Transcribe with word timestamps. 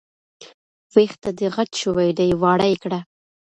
وېښته 0.93 1.29
دې 1.37 1.47
غټ 1.55 1.69
شوي 1.81 2.09
دي، 2.17 2.27
واړه 2.41 2.65
يې 2.71 2.77
کړه 2.83 2.99